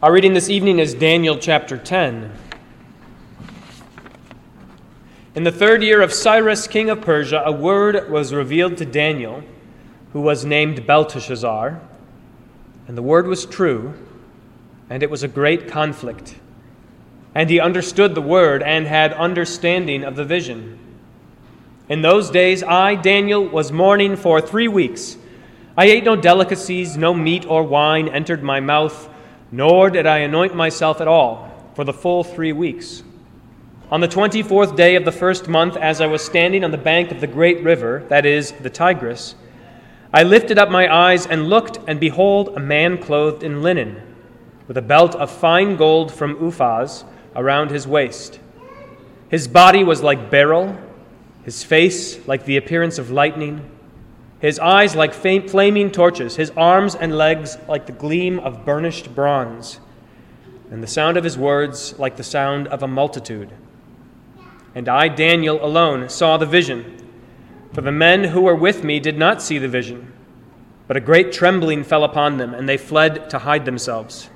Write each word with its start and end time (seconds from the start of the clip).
Our 0.00 0.12
reading 0.12 0.32
this 0.32 0.48
evening 0.48 0.78
is 0.78 0.94
Daniel 0.94 1.36
chapter 1.38 1.76
10. 1.76 2.30
In 5.34 5.42
the 5.42 5.50
third 5.50 5.82
year 5.82 6.02
of 6.02 6.12
Cyrus, 6.12 6.68
king 6.68 6.88
of 6.88 7.00
Persia, 7.00 7.42
a 7.44 7.50
word 7.50 8.08
was 8.08 8.32
revealed 8.32 8.76
to 8.76 8.84
Daniel, 8.84 9.42
who 10.12 10.20
was 10.20 10.44
named 10.44 10.86
Belteshazzar. 10.86 11.80
And 12.86 12.96
the 12.96 13.02
word 13.02 13.26
was 13.26 13.44
true, 13.44 13.92
and 14.88 15.02
it 15.02 15.10
was 15.10 15.24
a 15.24 15.28
great 15.28 15.66
conflict. 15.66 16.36
And 17.34 17.50
he 17.50 17.58
understood 17.58 18.14
the 18.14 18.22
word 18.22 18.62
and 18.62 18.86
had 18.86 19.12
understanding 19.14 20.04
of 20.04 20.14
the 20.14 20.24
vision. 20.24 20.78
In 21.88 22.02
those 22.02 22.30
days, 22.30 22.62
I, 22.62 22.94
Daniel, 22.94 23.44
was 23.44 23.72
mourning 23.72 24.14
for 24.14 24.40
three 24.40 24.68
weeks. 24.68 25.16
I 25.76 25.86
ate 25.86 26.04
no 26.04 26.14
delicacies, 26.14 26.96
no 26.96 27.12
meat 27.12 27.44
or 27.46 27.64
wine 27.64 28.06
entered 28.06 28.44
my 28.44 28.60
mouth 28.60 29.08
nor 29.50 29.90
did 29.90 30.06
I 30.06 30.18
anoint 30.18 30.54
myself 30.54 31.00
at 31.00 31.08
all 31.08 31.50
for 31.74 31.84
the 31.84 31.92
full 31.92 32.24
three 32.24 32.52
weeks. 32.52 33.02
On 33.90 34.00
the 34.00 34.08
twenty 34.08 34.42
fourth 34.42 34.76
day 34.76 34.96
of 34.96 35.04
the 35.04 35.12
first 35.12 35.48
month, 35.48 35.76
as 35.76 36.00
I 36.00 36.06
was 36.06 36.22
standing 36.22 36.62
on 36.62 36.70
the 36.70 36.76
bank 36.76 37.10
of 37.10 37.20
the 37.20 37.26
great 37.26 37.62
river, 37.62 38.04
that 38.08 38.26
is, 38.26 38.52
the 38.52 38.68
Tigris, 38.68 39.34
I 40.12 40.22
lifted 40.22 40.58
up 40.58 40.70
my 40.70 40.92
eyes 40.92 41.26
and 41.26 41.48
looked, 41.48 41.78
and 41.86 41.98
behold, 41.98 42.54
a 42.56 42.60
man 42.60 42.98
clothed 42.98 43.42
in 43.42 43.62
linen, 43.62 44.02
with 44.66 44.76
a 44.76 44.82
belt 44.82 45.14
of 45.14 45.30
fine 45.30 45.76
gold 45.76 46.12
from 46.12 46.36
Uphaz 46.36 47.04
around 47.34 47.70
his 47.70 47.86
waist. 47.86 48.40
His 49.30 49.48
body 49.48 49.84
was 49.84 50.02
like 50.02 50.30
beryl, 50.30 50.76
his 51.44 51.64
face 51.64 52.26
like 52.26 52.44
the 52.44 52.58
appearance 52.58 52.98
of 52.98 53.10
lightning 53.10 53.70
his 54.40 54.58
eyes 54.58 54.94
like 54.94 55.12
flaming 55.12 55.90
torches, 55.90 56.36
his 56.36 56.50
arms 56.56 56.94
and 56.94 57.16
legs 57.16 57.58
like 57.68 57.86
the 57.86 57.92
gleam 57.92 58.38
of 58.38 58.64
burnished 58.64 59.14
bronze, 59.14 59.80
and 60.70 60.82
the 60.82 60.86
sound 60.86 61.16
of 61.16 61.24
his 61.24 61.36
words 61.36 61.98
like 61.98 62.16
the 62.16 62.22
sound 62.22 62.68
of 62.68 62.82
a 62.82 62.88
multitude. 62.88 63.50
And 64.74 64.88
I, 64.88 65.08
Daniel, 65.08 65.64
alone 65.64 66.08
saw 66.08 66.36
the 66.36 66.46
vision, 66.46 67.04
for 67.72 67.80
the 67.80 67.90
men 67.90 68.24
who 68.24 68.42
were 68.42 68.54
with 68.54 68.84
me 68.84 69.00
did 69.00 69.18
not 69.18 69.42
see 69.42 69.58
the 69.58 69.68
vision. 69.68 70.12
But 70.86 70.96
a 70.96 71.00
great 71.00 71.32
trembling 71.32 71.84
fell 71.84 72.04
upon 72.04 72.38
them, 72.38 72.54
and 72.54 72.68
they 72.68 72.76
fled 72.76 73.28
to 73.30 73.40
hide 73.40 73.64
themselves. 73.64 74.30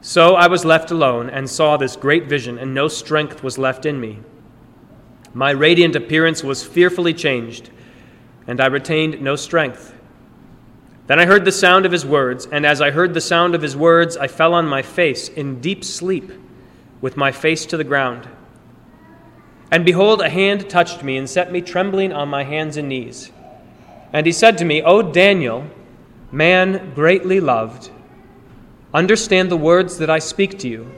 So 0.00 0.34
I 0.34 0.46
was 0.46 0.64
left 0.64 0.90
alone 0.90 1.28
and 1.30 1.48
saw 1.48 1.76
this 1.76 1.96
great 1.96 2.26
vision, 2.26 2.58
and 2.58 2.74
no 2.74 2.86
strength 2.86 3.42
was 3.42 3.58
left 3.58 3.86
in 3.86 3.98
me. 3.98 4.20
My 5.32 5.50
radiant 5.50 5.96
appearance 5.96 6.44
was 6.44 6.64
fearfully 6.64 7.14
changed 7.14 7.70
and 8.50 8.60
I 8.60 8.66
retained 8.66 9.22
no 9.22 9.36
strength. 9.36 9.94
Then 11.06 11.20
I 11.20 11.24
heard 11.24 11.44
the 11.44 11.52
sound 11.52 11.86
of 11.86 11.92
his 11.92 12.04
words, 12.04 12.48
and 12.50 12.66
as 12.66 12.80
I 12.80 12.90
heard 12.90 13.14
the 13.14 13.20
sound 13.20 13.54
of 13.54 13.62
his 13.62 13.76
words, 13.76 14.16
I 14.16 14.26
fell 14.26 14.54
on 14.54 14.66
my 14.66 14.82
face 14.82 15.28
in 15.28 15.60
deep 15.60 15.84
sleep, 15.84 16.32
with 17.00 17.16
my 17.16 17.30
face 17.30 17.64
to 17.66 17.76
the 17.76 17.84
ground. 17.84 18.28
And 19.70 19.84
behold, 19.84 20.20
a 20.20 20.28
hand 20.28 20.68
touched 20.68 21.04
me 21.04 21.16
and 21.16 21.30
set 21.30 21.52
me 21.52 21.60
trembling 21.60 22.12
on 22.12 22.28
my 22.28 22.42
hands 22.42 22.76
and 22.76 22.88
knees. 22.88 23.30
And 24.12 24.26
he 24.26 24.32
said 24.32 24.58
to 24.58 24.64
me, 24.64 24.82
O 24.82 25.00
Daniel, 25.00 25.70
man 26.32 26.92
greatly 26.92 27.38
loved, 27.38 27.92
understand 28.92 29.48
the 29.48 29.56
words 29.56 29.98
that 29.98 30.10
I 30.10 30.18
speak 30.18 30.58
to 30.58 30.68
you, 30.68 30.90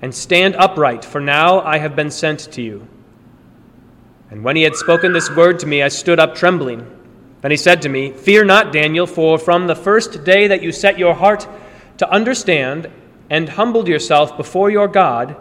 and 0.00 0.14
stand 0.14 0.56
upright, 0.56 1.04
for 1.04 1.20
now 1.20 1.60
I 1.60 1.76
have 1.76 1.94
been 1.94 2.10
sent 2.10 2.50
to 2.52 2.62
you. 2.62 2.88
And 4.30 4.44
when 4.44 4.54
he 4.54 4.62
had 4.62 4.76
spoken 4.76 5.12
this 5.12 5.30
word 5.30 5.58
to 5.58 5.66
me, 5.66 5.82
I 5.82 5.88
stood 5.88 6.20
up 6.20 6.36
trembling. 6.36 6.86
Then 7.40 7.50
he 7.50 7.56
said 7.56 7.82
to 7.82 7.88
me, 7.88 8.12
Fear 8.12 8.44
not, 8.44 8.72
Daniel, 8.72 9.06
for 9.06 9.38
from 9.38 9.66
the 9.66 9.74
first 9.74 10.22
day 10.24 10.46
that 10.46 10.62
you 10.62 10.70
set 10.70 10.98
your 10.98 11.14
heart 11.14 11.48
to 11.98 12.08
understand 12.08 12.88
and 13.28 13.48
humbled 13.48 13.88
yourself 13.88 14.36
before 14.36 14.70
your 14.70 14.86
God, 14.86 15.36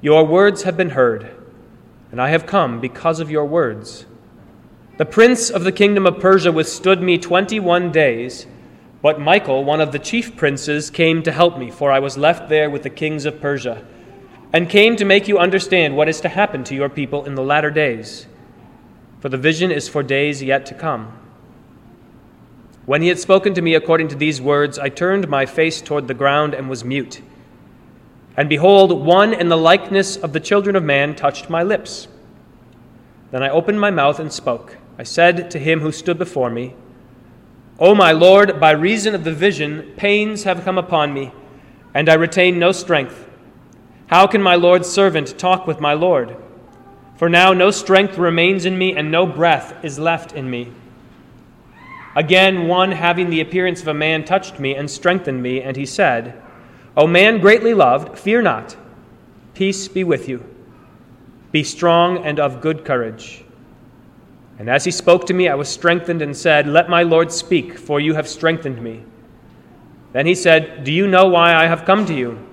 your 0.00 0.24
words 0.24 0.62
have 0.62 0.76
been 0.76 0.90
heard, 0.90 1.34
and 2.12 2.22
I 2.22 2.28
have 2.30 2.46
come 2.46 2.80
because 2.80 3.18
of 3.18 3.30
your 3.30 3.44
words. 3.44 4.06
The 4.98 5.04
prince 5.04 5.50
of 5.50 5.64
the 5.64 5.72
kingdom 5.72 6.06
of 6.06 6.20
Persia 6.20 6.52
withstood 6.52 7.02
me 7.02 7.18
twenty 7.18 7.58
one 7.58 7.90
days, 7.90 8.46
but 9.02 9.20
Michael, 9.20 9.64
one 9.64 9.80
of 9.80 9.90
the 9.90 9.98
chief 9.98 10.36
princes, 10.36 10.90
came 10.90 11.22
to 11.24 11.32
help 11.32 11.58
me, 11.58 11.70
for 11.70 11.90
I 11.90 11.98
was 11.98 12.16
left 12.16 12.48
there 12.48 12.70
with 12.70 12.84
the 12.84 12.90
kings 12.90 13.24
of 13.24 13.40
Persia 13.40 13.84
and 14.52 14.68
came 14.68 14.96
to 14.96 15.04
make 15.04 15.28
you 15.28 15.38
understand 15.38 15.96
what 15.96 16.08
is 16.08 16.20
to 16.22 16.28
happen 16.28 16.64
to 16.64 16.74
your 16.74 16.88
people 16.88 17.24
in 17.24 17.34
the 17.34 17.42
latter 17.42 17.70
days. 17.70 18.26
For 19.20 19.28
the 19.28 19.36
vision 19.36 19.70
is 19.70 19.88
for 19.88 20.02
days 20.02 20.42
yet 20.42 20.64
to 20.66 20.74
come. 20.74 21.12
When 22.86 23.02
he 23.02 23.08
had 23.08 23.18
spoken 23.18 23.52
to 23.54 23.62
me 23.62 23.74
according 23.74 24.08
to 24.08 24.16
these 24.16 24.40
words, 24.40 24.78
I 24.78 24.88
turned 24.88 25.28
my 25.28 25.44
face 25.44 25.82
toward 25.82 26.08
the 26.08 26.14
ground 26.14 26.54
and 26.54 26.70
was 26.70 26.84
mute. 26.84 27.20
And 28.36 28.48
behold, 28.48 29.04
one 29.04 29.34
in 29.34 29.48
the 29.50 29.58
likeness 29.58 30.16
of 30.16 30.32
the 30.32 30.40
children 30.40 30.76
of 30.76 30.84
man 30.84 31.14
touched 31.14 31.50
my 31.50 31.62
lips. 31.62 32.08
Then 33.30 33.42
I 33.42 33.50
opened 33.50 33.80
my 33.80 33.90
mouth 33.90 34.18
and 34.18 34.32
spoke. 34.32 34.78
I 34.96 35.02
said 35.02 35.50
to 35.50 35.58
him 35.58 35.80
who 35.80 35.92
stood 35.92 36.18
before 36.18 36.48
me, 36.48 36.74
O 37.78 37.94
my 37.94 38.10
Lord, 38.10 38.58
by 38.58 38.70
reason 38.70 39.14
of 39.14 39.22
the 39.22 39.32
vision, 39.32 39.92
pains 39.96 40.44
have 40.44 40.64
come 40.64 40.78
upon 40.78 41.12
me, 41.12 41.32
and 41.94 42.08
I 42.08 42.14
retain 42.14 42.58
no 42.58 42.72
strength. 42.72 43.27
How 44.08 44.26
can 44.26 44.40
my 44.40 44.54
Lord's 44.54 44.88
servant 44.88 45.38
talk 45.38 45.66
with 45.66 45.80
my 45.80 45.92
Lord? 45.92 46.34
For 47.16 47.28
now 47.28 47.52
no 47.52 47.70
strength 47.70 48.16
remains 48.16 48.64
in 48.64 48.78
me, 48.78 48.96
and 48.96 49.10
no 49.10 49.26
breath 49.26 49.84
is 49.84 49.98
left 49.98 50.32
in 50.32 50.48
me. 50.48 50.72
Again, 52.16 52.68
one 52.68 52.90
having 52.90 53.28
the 53.28 53.42
appearance 53.42 53.82
of 53.82 53.88
a 53.88 53.94
man 53.94 54.24
touched 54.24 54.58
me 54.58 54.74
and 54.74 54.90
strengthened 54.90 55.42
me, 55.42 55.60
and 55.60 55.76
he 55.76 55.84
said, 55.84 56.40
O 56.96 57.06
man 57.06 57.38
greatly 57.38 57.74
loved, 57.74 58.18
fear 58.18 58.40
not. 58.40 58.76
Peace 59.52 59.88
be 59.88 60.04
with 60.04 60.26
you. 60.26 60.42
Be 61.52 61.62
strong 61.62 62.24
and 62.24 62.40
of 62.40 62.62
good 62.62 62.86
courage. 62.86 63.44
And 64.58 64.70
as 64.70 64.86
he 64.86 64.90
spoke 64.90 65.26
to 65.26 65.34
me, 65.34 65.48
I 65.48 65.54
was 65.54 65.68
strengthened 65.68 66.22
and 66.22 66.34
said, 66.34 66.66
Let 66.66 66.88
my 66.88 67.02
Lord 67.02 67.30
speak, 67.30 67.78
for 67.78 68.00
you 68.00 68.14
have 68.14 68.26
strengthened 68.26 68.80
me. 68.80 69.04
Then 70.12 70.24
he 70.24 70.34
said, 70.34 70.84
Do 70.84 70.92
you 70.92 71.06
know 71.06 71.26
why 71.28 71.54
I 71.54 71.66
have 71.66 71.84
come 71.84 72.06
to 72.06 72.14
you? 72.14 72.47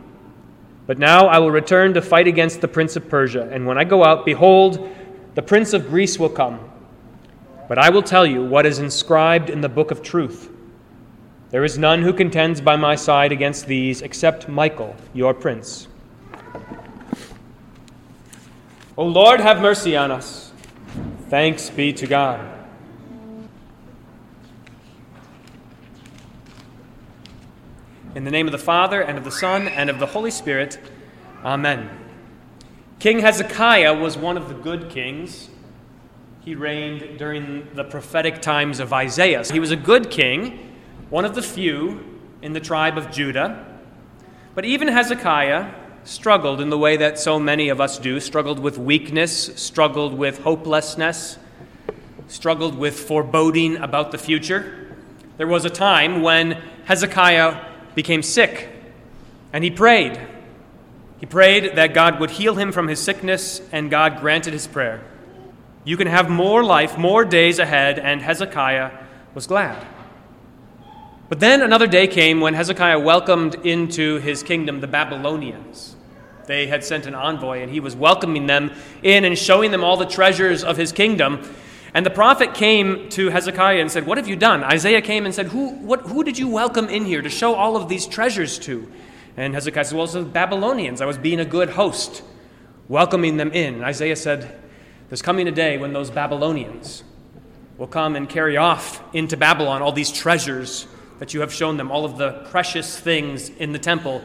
But 0.87 0.99
now 0.99 1.27
I 1.27 1.39
will 1.39 1.51
return 1.51 1.93
to 1.95 2.01
fight 2.01 2.27
against 2.27 2.61
the 2.61 2.67
prince 2.67 2.95
of 2.95 3.09
Persia. 3.09 3.49
And 3.51 3.65
when 3.65 3.77
I 3.77 3.83
go 3.83 4.03
out, 4.03 4.25
behold, 4.25 4.89
the 5.33 5.41
prince 5.41 5.73
of 5.73 5.87
Greece 5.87 6.19
will 6.19 6.29
come. 6.29 6.59
But 7.67 7.79
I 7.79 7.89
will 7.89 8.03
tell 8.03 8.25
you 8.25 8.43
what 8.43 8.65
is 8.65 8.79
inscribed 8.79 9.49
in 9.49 9.61
the 9.61 9.69
book 9.69 9.89
of 9.89 10.03
truth. 10.03 10.51
There 11.49 11.63
is 11.63 11.77
none 11.77 12.01
who 12.01 12.13
contends 12.13 12.61
by 12.61 12.75
my 12.75 12.95
side 12.95 13.31
against 13.31 13.65
these 13.65 14.01
except 14.01 14.47
Michael, 14.47 14.95
your 15.13 15.33
prince. 15.33 15.87
O 18.97 19.05
Lord, 19.05 19.39
have 19.39 19.61
mercy 19.61 19.97
on 19.97 20.11
us. 20.11 20.51
Thanks 21.29 21.69
be 21.69 21.91
to 21.93 22.07
God. 22.07 22.54
In 28.15 28.23
the 28.23 28.31
name 28.31 28.47
of 28.47 28.53
the 28.53 28.57
Father, 28.57 29.01
and 29.01 29.17
of 29.17 29.25
the 29.25 29.31
Son, 29.31 29.67
and 29.67 29.89
of 29.89 29.99
the 29.99 30.05
Holy 30.05 30.31
Spirit, 30.31 30.79
Amen. 31.43 31.89
King 32.97 33.19
Hezekiah 33.19 33.93
was 33.93 34.17
one 34.17 34.37
of 34.37 34.47
the 34.47 34.53
good 34.53 34.89
kings. 34.89 35.49
He 36.45 36.55
reigned 36.55 37.19
during 37.19 37.67
the 37.73 37.83
prophetic 37.83 38.41
times 38.41 38.79
of 38.79 38.93
Isaiah. 38.93 39.43
He 39.43 39.59
was 39.59 39.71
a 39.71 39.75
good 39.75 40.09
king, 40.09 40.77
one 41.09 41.25
of 41.25 41.35
the 41.35 41.41
few 41.41 42.21
in 42.41 42.53
the 42.53 42.61
tribe 42.61 42.97
of 42.97 43.11
Judah. 43.11 43.65
But 44.53 44.63
even 44.63 44.87
Hezekiah 44.87 45.73
struggled 46.05 46.61
in 46.61 46.69
the 46.69 46.77
way 46.77 46.95
that 46.95 47.19
so 47.19 47.37
many 47.37 47.67
of 47.67 47.81
us 47.81 47.99
do 47.99 48.21
struggled 48.21 48.59
with 48.59 48.77
weakness, 48.77 49.53
struggled 49.57 50.17
with 50.17 50.39
hopelessness, 50.39 51.37
struggled 52.29 52.77
with 52.77 52.97
foreboding 52.97 53.75
about 53.75 54.13
the 54.13 54.17
future. 54.17 54.95
There 55.35 55.47
was 55.47 55.65
a 55.65 55.69
time 55.69 56.21
when 56.21 56.61
Hezekiah 56.85 57.74
became 57.95 58.21
sick, 58.21 58.69
and 59.51 59.63
he 59.63 59.71
prayed. 59.71 60.19
He 61.19 61.25
prayed 61.25 61.75
that 61.75 61.93
God 61.93 62.19
would 62.19 62.31
heal 62.31 62.55
him 62.55 62.71
from 62.71 62.87
his 62.87 62.99
sickness, 62.99 63.61
and 63.71 63.89
God 63.89 64.19
granted 64.19 64.53
his 64.53 64.67
prayer. 64.67 65.01
You 65.83 65.97
can 65.97 66.07
have 66.07 66.29
more 66.29 66.63
life, 66.63 66.97
more 66.97 67.23
days 67.23 67.57
ahead, 67.59 67.97
and 67.97 68.21
Hezekiah 68.21 68.91
was 69.33 69.47
glad. 69.47 69.85
But 71.29 71.39
then 71.39 71.61
another 71.61 71.87
day 71.87 72.07
came 72.07 72.39
when 72.39 72.53
Hezekiah 72.53 72.99
welcomed 72.99 73.55
into 73.65 74.17
his 74.17 74.43
kingdom 74.43 74.81
the 74.81 74.87
Babylonians. 74.87 75.95
They 76.45 76.67
had 76.67 76.83
sent 76.83 77.07
an 77.07 77.15
envoy, 77.15 77.61
and 77.61 77.71
he 77.71 77.79
was 77.79 77.95
welcoming 77.95 78.45
them 78.45 78.71
in 79.01 79.25
and 79.25 79.37
showing 79.37 79.71
them 79.71 79.83
all 79.83 79.97
the 79.97 80.05
treasures 80.05 80.63
of 80.63 80.77
his 80.77 80.91
kingdom. 80.91 81.41
And 81.95 82.05
the 82.05 82.11
prophet 82.11 82.53
came 82.53 83.09
to 83.09 83.29
Hezekiah 83.29 83.79
and 83.79 83.91
said, 83.91 84.05
What 84.05 84.19
have 84.19 84.27
you 84.27 84.35
done? 84.35 84.63
Isaiah 84.63 85.01
came 85.01 85.25
and 85.25 85.33
said, 85.33 85.47
Who, 85.47 85.69
what, 85.69 86.01
who 86.01 86.23
did 86.23 86.37
you 86.37 86.47
welcome 86.47 86.89
in 86.89 87.05
here 87.05 87.23
to 87.23 87.29
show 87.29 87.55
all 87.55 87.75
of 87.75 87.89
these 87.89 88.05
treasures 88.05 88.59
to? 88.59 88.91
And 89.35 89.55
Hezekiah 89.55 89.85
said, 89.85 89.95
Well, 89.95 90.03
it's 90.03 90.13
the 90.13 90.23
Babylonians. 90.23 91.01
I 91.01 91.05
was 91.05 91.17
being 91.17 91.39
a 91.39 91.45
good 91.45 91.71
host, 91.71 92.21
welcoming 92.87 93.37
them 93.37 93.51
in. 93.51 93.75
And 93.75 93.83
Isaiah 93.83 94.15
said, 94.15 94.59
There's 95.09 95.23
coming 95.23 95.47
a 95.47 95.51
day 95.51 95.79
when 95.79 95.93
those 95.93 96.11
Babylonians 96.11 97.03
will 97.77 97.87
come 97.87 98.15
and 98.15 98.29
carry 98.29 98.57
off 98.57 99.01
into 99.15 99.37
Babylon 99.37 99.81
all 99.81 99.91
these 99.91 100.11
treasures 100.11 100.85
that 101.17 101.33
you 101.33 101.39
have 101.39 101.51
shown 101.51 101.77
them, 101.77 101.91
all 101.91 102.05
of 102.05 102.17
the 102.17 102.45
precious 102.51 102.99
things 102.99 103.49
in 103.49 103.71
the 103.71 103.79
temple 103.79 104.21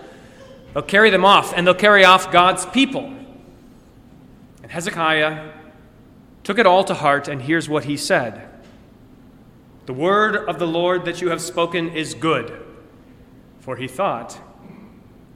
They'll 0.73 0.83
carry 0.83 1.11
them 1.11 1.25
off, 1.25 1.53
and 1.55 1.67
they'll 1.67 1.75
carry 1.75 2.05
off 2.05 2.31
God's 2.31 2.65
people. 2.67 3.13
And 4.63 4.71
Hezekiah 4.71 5.53
took 6.51 6.59
it 6.59 6.67
all 6.67 6.83
to 6.83 6.95
heart, 6.95 7.29
and 7.29 7.43
here's 7.43 7.69
what 7.69 7.85
he 7.85 7.97
said 7.97 8.49
The 9.87 9.93
word 9.93 10.35
of 10.35 10.59
the 10.59 10.67
Lord 10.67 11.05
that 11.05 11.21
you 11.21 11.31
have 11.31 11.41
spoken 11.41 11.91
is 11.91 12.13
good. 12.13 12.61
For 13.61 13.77
he 13.77 13.87
thought, 13.87 14.33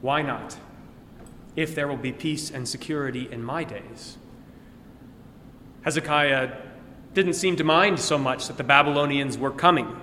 Why 0.00 0.22
not? 0.22 0.56
If 1.54 1.76
there 1.76 1.86
will 1.86 1.96
be 1.96 2.10
peace 2.10 2.50
and 2.50 2.68
security 2.68 3.28
in 3.30 3.44
my 3.44 3.62
days. 3.62 4.18
Hezekiah 5.82 6.56
didn't 7.12 7.34
seem 7.34 7.54
to 7.58 7.64
mind 7.64 8.00
so 8.00 8.18
much 8.18 8.48
that 8.48 8.56
the 8.56 8.64
Babylonians 8.64 9.38
were 9.38 9.52
coming, 9.52 9.96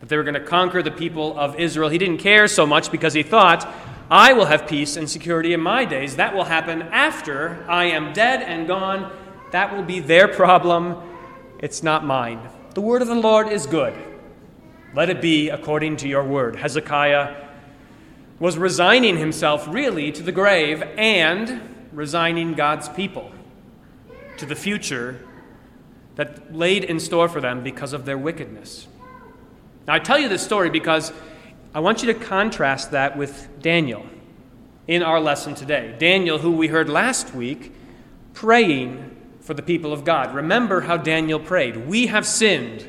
that 0.00 0.10
they 0.10 0.18
were 0.18 0.22
going 0.22 0.34
to 0.34 0.40
conquer 0.44 0.82
the 0.82 0.90
people 0.90 1.34
of 1.38 1.58
Israel. 1.58 1.88
He 1.88 1.96
didn't 1.96 2.18
care 2.18 2.46
so 2.46 2.66
much 2.66 2.92
because 2.92 3.14
he 3.14 3.22
thought, 3.22 3.66
I 4.10 4.34
will 4.34 4.44
have 4.44 4.66
peace 4.66 4.98
and 4.98 5.08
security 5.08 5.54
in 5.54 5.62
my 5.62 5.86
days. 5.86 6.16
That 6.16 6.34
will 6.34 6.44
happen 6.44 6.82
after 6.82 7.64
I 7.70 7.84
am 7.84 8.12
dead 8.12 8.42
and 8.42 8.68
gone. 8.68 9.10
That 9.52 9.74
will 9.74 9.82
be 9.82 10.00
their 10.00 10.28
problem. 10.28 10.96
It's 11.58 11.82
not 11.82 12.04
mine. 12.04 12.48
The 12.74 12.80
word 12.80 13.02
of 13.02 13.08
the 13.08 13.14
Lord 13.14 13.48
is 13.48 13.66
good. 13.66 13.94
Let 14.94 15.10
it 15.10 15.22
be 15.22 15.50
according 15.50 15.98
to 15.98 16.08
your 16.08 16.24
word. 16.24 16.56
Hezekiah 16.56 17.48
was 18.38 18.58
resigning 18.58 19.18
himself 19.18 19.68
really 19.68 20.10
to 20.12 20.22
the 20.22 20.32
grave 20.32 20.82
and 20.96 21.60
resigning 21.92 22.54
God's 22.54 22.88
people 22.88 23.30
to 24.38 24.46
the 24.46 24.56
future 24.56 25.20
that 26.16 26.54
laid 26.54 26.84
in 26.84 26.98
store 26.98 27.28
for 27.28 27.40
them 27.40 27.62
because 27.62 27.92
of 27.92 28.04
their 28.04 28.18
wickedness. 28.18 28.88
Now, 29.86 29.94
I 29.94 29.98
tell 29.98 30.18
you 30.18 30.28
this 30.28 30.42
story 30.42 30.70
because 30.70 31.12
I 31.74 31.80
want 31.80 32.02
you 32.02 32.12
to 32.12 32.18
contrast 32.18 32.90
that 32.90 33.16
with 33.16 33.48
Daniel 33.60 34.04
in 34.88 35.02
our 35.02 35.20
lesson 35.20 35.54
today. 35.54 35.94
Daniel, 35.98 36.38
who 36.38 36.52
we 36.52 36.68
heard 36.68 36.88
last 36.88 37.34
week, 37.34 37.72
praying 38.34 39.16
for 39.42 39.54
the 39.54 39.62
people 39.62 39.92
of 39.92 40.04
God. 40.04 40.34
Remember 40.34 40.80
how 40.80 40.96
Daniel 40.96 41.38
prayed 41.38 41.88
We 41.88 42.06
have 42.06 42.26
sinned. 42.26 42.88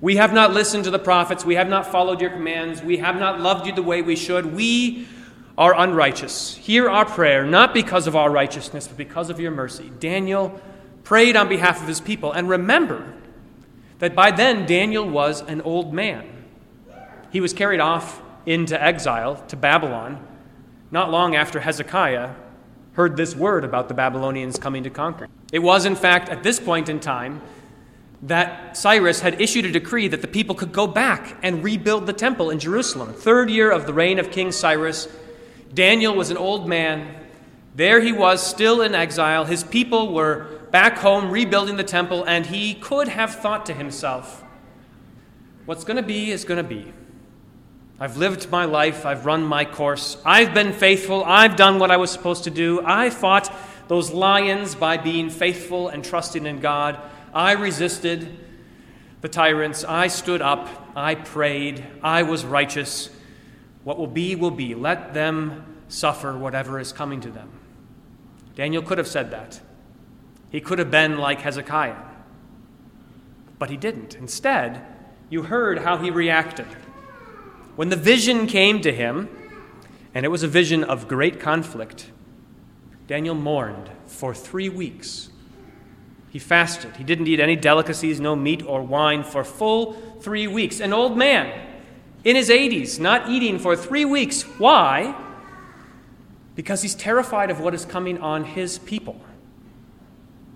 We 0.00 0.16
have 0.16 0.32
not 0.32 0.54
listened 0.54 0.84
to 0.84 0.90
the 0.90 0.98
prophets. 0.98 1.44
We 1.44 1.56
have 1.56 1.68
not 1.68 1.86
followed 1.86 2.22
your 2.22 2.30
commands. 2.30 2.82
We 2.82 2.96
have 2.98 3.16
not 3.16 3.38
loved 3.38 3.66
you 3.66 3.74
the 3.74 3.82
way 3.82 4.00
we 4.00 4.16
should. 4.16 4.54
We 4.54 5.06
are 5.58 5.78
unrighteous. 5.78 6.56
Hear 6.56 6.88
our 6.88 7.04
prayer, 7.04 7.44
not 7.44 7.74
because 7.74 8.06
of 8.06 8.16
our 8.16 8.30
righteousness, 8.30 8.88
but 8.88 8.96
because 8.96 9.28
of 9.28 9.38
your 9.38 9.50
mercy. 9.50 9.92
Daniel 10.00 10.58
prayed 11.04 11.36
on 11.36 11.50
behalf 11.50 11.82
of 11.82 11.88
his 11.88 12.00
people. 12.00 12.32
And 12.32 12.48
remember 12.48 13.12
that 13.98 14.14
by 14.14 14.30
then 14.30 14.64
Daniel 14.64 15.06
was 15.06 15.42
an 15.42 15.60
old 15.60 15.92
man. 15.92 16.26
He 17.30 17.42
was 17.42 17.52
carried 17.52 17.80
off 17.80 18.22
into 18.46 18.82
exile 18.82 19.36
to 19.48 19.56
Babylon 19.56 20.26
not 20.90 21.10
long 21.10 21.36
after 21.36 21.60
Hezekiah 21.60 22.34
heard 22.94 23.16
this 23.16 23.36
word 23.36 23.64
about 23.64 23.88
the 23.88 23.94
Babylonians 23.94 24.58
coming 24.58 24.82
to 24.82 24.90
conquer. 24.90 25.28
It 25.52 25.60
was, 25.60 25.84
in 25.84 25.96
fact, 25.96 26.28
at 26.28 26.42
this 26.42 26.60
point 26.60 26.88
in 26.88 27.00
time 27.00 27.40
that 28.22 28.76
Cyrus 28.76 29.20
had 29.20 29.40
issued 29.40 29.64
a 29.64 29.72
decree 29.72 30.08
that 30.08 30.20
the 30.20 30.28
people 30.28 30.54
could 30.54 30.72
go 30.72 30.86
back 30.86 31.36
and 31.42 31.64
rebuild 31.64 32.06
the 32.06 32.12
temple 32.12 32.50
in 32.50 32.58
Jerusalem. 32.58 33.14
Third 33.14 33.50
year 33.50 33.70
of 33.70 33.86
the 33.86 33.94
reign 33.94 34.18
of 34.18 34.30
King 34.30 34.52
Cyrus, 34.52 35.08
Daniel 35.72 36.14
was 36.14 36.30
an 36.30 36.36
old 36.36 36.68
man. 36.68 37.16
There 37.74 38.00
he 38.00 38.12
was, 38.12 38.46
still 38.46 38.82
in 38.82 38.94
exile. 38.94 39.44
His 39.44 39.64
people 39.64 40.12
were 40.12 40.60
back 40.70 40.98
home 40.98 41.30
rebuilding 41.30 41.76
the 41.76 41.84
temple, 41.84 42.24
and 42.24 42.46
he 42.46 42.74
could 42.74 43.08
have 43.08 43.34
thought 43.34 43.66
to 43.66 43.74
himself, 43.74 44.44
What's 45.66 45.84
going 45.84 45.98
to 45.98 46.02
be 46.02 46.30
is 46.30 46.44
going 46.44 46.62
to 46.62 46.68
be. 46.68 46.92
I've 48.00 48.16
lived 48.16 48.50
my 48.50 48.64
life, 48.64 49.04
I've 49.04 49.26
run 49.26 49.42
my 49.42 49.64
course, 49.64 50.16
I've 50.24 50.54
been 50.54 50.72
faithful, 50.72 51.22
I've 51.22 51.54
done 51.56 51.78
what 51.78 51.90
I 51.90 51.98
was 51.98 52.10
supposed 52.10 52.44
to 52.44 52.50
do. 52.50 52.80
I 52.84 53.10
fought 53.10 53.54
those 53.90 54.12
lions 54.12 54.76
by 54.76 54.96
being 54.96 55.28
faithful 55.28 55.88
and 55.88 56.04
trusting 56.04 56.46
in 56.46 56.60
God. 56.60 56.96
I 57.34 57.54
resisted 57.54 58.38
the 59.20 59.28
tyrants, 59.28 59.82
I 59.82 60.06
stood 60.06 60.40
up, 60.40 60.92
I 60.94 61.16
prayed, 61.16 61.84
I 62.00 62.22
was 62.22 62.44
righteous. 62.44 63.10
What 63.82 63.98
will 63.98 64.06
be, 64.06 64.36
will 64.36 64.52
be. 64.52 64.76
Let 64.76 65.12
them 65.12 65.82
suffer 65.88 66.38
whatever 66.38 66.78
is 66.78 66.92
coming 66.92 67.20
to 67.22 67.32
them. 67.32 67.50
Daniel 68.54 68.80
could 68.80 68.98
have 68.98 69.08
said 69.08 69.32
that. 69.32 69.60
He 70.50 70.60
could 70.60 70.78
have 70.78 70.92
been 70.92 71.18
like 71.18 71.40
Hezekiah. 71.40 71.96
But 73.58 73.70
he 73.70 73.76
didn't. 73.76 74.14
Instead, 74.14 74.86
you 75.30 75.42
heard 75.42 75.80
how 75.80 75.96
he 75.96 76.12
reacted. 76.12 76.66
When 77.74 77.88
the 77.88 77.96
vision 77.96 78.46
came 78.46 78.82
to 78.82 78.92
him, 78.92 79.28
and 80.14 80.24
it 80.24 80.28
was 80.28 80.44
a 80.44 80.48
vision 80.48 80.84
of 80.84 81.08
great 81.08 81.40
conflict, 81.40 82.12
Daniel 83.10 83.34
mourned 83.34 83.90
for 84.06 84.32
three 84.32 84.68
weeks. 84.68 85.30
He 86.28 86.38
fasted. 86.38 86.94
He 86.94 87.02
didn't 87.02 87.26
eat 87.26 87.40
any 87.40 87.56
delicacies, 87.56 88.20
no 88.20 88.36
meat 88.36 88.62
or 88.64 88.82
wine, 88.82 89.24
for 89.24 89.42
full 89.42 89.94
three 90.20 90.46
weeks. 90.46 90.78
An 90.78 90.92
old 90.92 91.18
man 91.18 91.60
in 92.22 92.36
his 92.36 92.50
80s, 92.50 93.00
not 93.00 93.28
eating 93.28 93.58
for 93.58 93.74
three 93.74 94.04
weeks. 94.04 94.42
Why? 94.42 95.20
Because 96.54 96.82
he's 96.82 96.94
terrified 96.94 97.50
of 97.50 97.58
what 97.58 97.74
is 97.74 97.84
coming 97.84 98.18
on 98.18 98.44
his 98.44 98.78
people. 98.78 99.20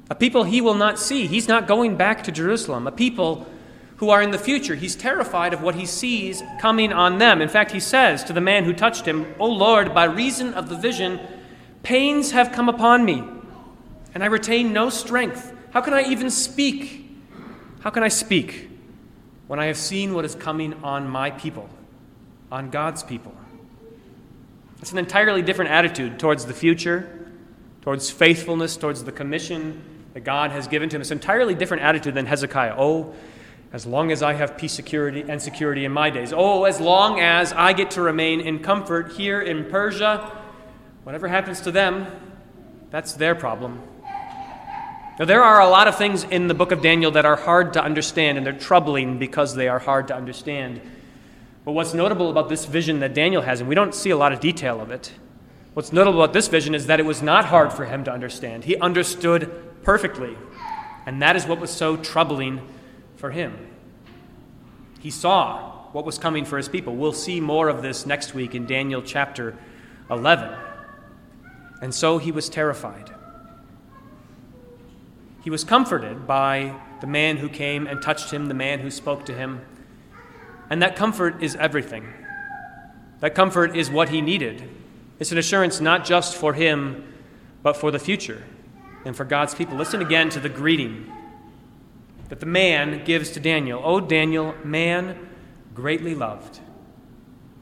A 0.09 0.15
people 0.15 0.45
he 0.45 0.61
will 0.61 0.75
not 0.75 1.01
see. 1.01 1.27
He's 1.27 1.49
not 1.49 1.67
going 1.67 1.97
back 1.97 2.23
to 2.23 2.31
Jerusalem. 2.31 2.87
A 2.87 2.93
people 2.93 3.49
who 3.97 4.11
are 4.11 4.23
in 4.23 4.31
the 4.31 4.39
future. 4.39 4.77
He's 4.77 4.95
terrified 4.95 5.53
of 5.53 5.61
what 5.61 5.75
he 5.75 5.87
sees 5.87 6.41
coming 6.61 6.93
on 6.93 7.19
them. 7.19 7.43
In 7.43 7.49
fact, 7.49 7.73
he 7.73 7.81
says 7.81 8.23
to 8.23 8.33
the 8.33 8.41
man 8.41 8.63
who 8.63 8.73
touched 8.73 9.09
him, 9.09 9.35
O 9.41 9.47
Lord, 9.47 9.93
by 9.93 10.05
reason 10.05 10.55
of 10.55 10.69
the 10.69 10.77
vision, 10.77 11.19
pains 11.85 12.33
have 12.33 12.51
come 12.51 12.69
upon 12.69 13.05
me, 13.05 13.23
and 14.15 14.25
I 14.25 14.27
retain 14.27 14.73
no 14.73 14.91
strength. 14.91 15.53
How 15.71 15.81
can 15.81 15.95
I 15.95 16.03
even 16.03 16.31
speak? 16.31 17.09
How 17.81 17.91
can 17.91 18.03
I 18.03 18.09
speak 18.09 18.69
when 19.47 19.61
I 19.61 19.67
have 19.67 19.77
seen 19.77 20.15
what 20.15 20.25
is 20.25 20.35
coming 20.35 20.75
on 20.83 21.09
my 21.09 21.31
people, 21.31 21.69
on 22.51 22.71
God's 22.71 23.05
people? 23.05 23.35
It's 24.81 24.93
an 24.93 24.99
entirely 24.99 25.43
different 25.43 25.71
attitude 25.71 26.19
towards 26.19 26.47
the 26.47 26.55
future, 26.55 27.29
towards 27.83 28.11
faithfulness, 28.11 28.77
towards 28.77 29.05
the 29.05 29.13
commission 29.13 29.83
that 30.15 30.21
God 30.21 30.51
has 30.51 30.69
given 30.69 30.89
to 30.89 30.97
him. 30.97 31.03
It's 31.03 31.11
an 31.11 31.19
entirely 31.19 31.55
different 31.55 31.83
attitude 31.83 32.15
than 32.15 32.27
Hezekiah. 32.27 32.75
Oh, 32.79 33.15
as 33.73 33.87
long 33.87 34.13
as 34.13 34.23
I 34.23 34.35
have 34.35 34.57
peace 34.57 34.73
security 34.73 35.25
and 35.27 35.43
security 35.43 35.85
in 35.85 35.93
my 35.93 36.09
days. 36.09 36.33
Oh, 36.33 36.65
as 36.65 36.81
long 36.81 37.19
as 37.19 37.53
I 37.53 37.73
get 37.73 37.91
to 37.93 38.03
remain 38.03 38.41
in 38.41 38.61
comfort 38.61 39.13
here 39.13 39.43
in 39.43 39.65
Persia, 39.65 40.31
whatever 41.05 41.29
happens 41.29 41.61
to 41.63 41.71
them, 41.71 42.07
that's 42.91 43.13
their 43.13 43.35
problem. 43.35 43.81
Now, 45.19 45.27
there 45.27 45.45
are 45.45 45.61
a 45.61 45.69
lot 45.69 45.87
of 45.87 45.97
things 45.97 46.25
in 46.25 46.49
the 46.49 46.55
book 46.55 46.73
of 46.73 46.83
Daniel 46.83 47.13
that 47.13 47.25
are 47.25 47.37
hard 47.37 47.73
to 47.75 47.83
understand, 47.83 48.37
and 48.37 48.45
they're 48.45 48.53
troubling 48.53 49.19
because 49.19 49.55
they 49.55 49.69
are 49.69 49.79
hard 49.79 50.09
to 50.09 50.17
understand. 50.17 50.81
But 51.65 51.73
what's 51.73 51.95
notable 51.95 52.31
about 52.31 52.49
this 52.49 52.65
vision 52.65 52.99
that 52.99 53.15
Daniel 53.15 53.43
has, 53.43 53.61
and 53.61 53.69
we 53.69 53.77
don't 53.77 53.95
see 53.95 54.11
a 54.11 54.17
lot 54.17 54.33
of 54.33 54.41
detail 54.41 54.81
of 54.81 54.91
it, 54.91 55.13
what's 55.75 55.93
notable 55.93 56.21
about 56.21 56.33
this 56.33 56.49
vision 56.49 56.75
is 56.75 56.87
that 56.89 56.99
it 56.99 57.07
was 57.07 57.23
not 57.23 57.45
hard 57.45 57.73
for 57.73 57.85
him 57.85 58.03
to 58.05 58.13
understand. 58.13 58.65
He 58.65 58.77
understood 58.77 59.53
perfectly. 59.85 60.37
And 61.07 61.23
that 61.23 61.37
is 61.37 61.47
what 61.47 61.61
was 61.61 61.71
so 61.71 61.97
troubling 61.97 62.61
for 63.17 63.31
him. 63.31 63.57
He 65.01 65.11
saw 65.11 65.91
what 65.93 66.05
was 66.05 66.19
coming 66.19 66.45
for 66.45 66.57
his 66.57 66.69
people. 66.69 66.97
We'll 66.97 67.13
see 67.13 67.41
more 67.41 67.69
of 67.69 67.83
this 67.83 68.05
next 68.05 68.35
week 68.35 68.55
in 68.55 68.67
Daniel 68.67 69.03
chapter 69.03 69.57
11. 70.11 70.74
And 71.85 71.95
so 71.95 72.17
he 72.17 72.33
was 72.33 72.49
terrified. 72.49 73.11
He 75.43 75.51
was 75.51 75.65
comforted 75.65 76.27
by 76.27 76.81
the 77.03 77.07
man 77.07 77.37
who 77.37 77.51
came 77.51 77.87
and 77.87 78.01
touched 78.01 78.31
him, 78.31 78.47
the 78.47 78.55
man 78.55 78.79
who 78.79 78.91
spoke 78.91 79.27
to 79.27 79.35
him. 79.35 79.61
And 80.71 80.81
that 80.81 80.97
comfort 80.97 81.43
is 81.43 81.55
everything. 81.57 82.09
That 83.21 83.35
comfort 83.35 83.77
is 83.77 83.91
what 83.91 84.09
he 84.09 84.23
needed. 84.23 84.67
It's 85.19 85.31
an 85.31 85.37
assurance 85.37 85.79
not 85.79 86.07
just 86.07 86.35
for 86.35 86.55
him, 86.55 87.13
but 87.63 87.77
for 87.77 87.91
the 87.91 87.99
future 87.99 88.43
and 89.05 89.15
for 89.15 89.27
God's 89.27 89.55
people. 89.55 89.77
Listen 89.77 90.01
again 90.01 90.31
to 90.31 90.41
the 90.41 90.49
greeting 90.49 91.13
that 92.31 92.41
the 92.41 92.47
man 92.47 93.05
gives 93.05 93.31
to 93.33 93.41
Daniel. 93.41 93.83
O 93.85 94.01
Daniel, 94.01 94.55
man 94.65 95.19
greatly 95.75 96.15
loved. 96.15 96.61